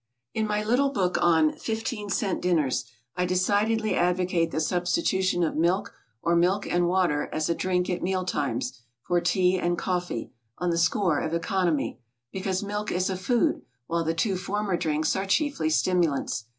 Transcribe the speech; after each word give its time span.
In 0.33 0.47
my 0.47 0.63
little 0.63 0.89
book 0.89 1.19
on 1.21 1.51
"FIFTEEN 1.57 2.09
CENT 2.09 2.41
DINNERS," 2.41 2.85
I 3.15 3.23
decidedly 3.27 3.93
advocate 3.93 4.49
the 4.49 4.59
substitution 4.59 5.43
of 5.43 5.55
milk 5.55 5.93
or 6.23 6.35
milk 6.35 6.65
and 6.65 6.87
water 6.87 7.29
as 7.31 7.49
a 7.49 7.53
drink 7.53 7.87
at 7.87 8.01
meal 8.01 8.25
times, 8.25 8.81
for 9.03 9.21
tea 9.21 9.59
and 9.59 9.77
coffee, 9.77 10.31
on 10.57 10.71
the 10.71 10.79
score 10.79 11.19
of 11.19 11.35
economy; 11.35 11.99
because 12.31 12.63
milk 12.63 12.91
is 12.91 13.11
a 13.11 13.15
food, 13.15 13.61
while 13.85 14.03
the 14.03 14.15
two 14.15 14.37
former 14.37 14.75
drinks 14.75 15.15
are 15.15 15.27
chiefly 15.27 15.69
stimulants. 15.69 16.45